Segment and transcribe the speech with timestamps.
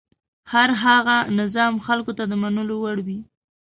[0.53, 3.19] هر هغه نظام خلکو ته د منلو وړ وي.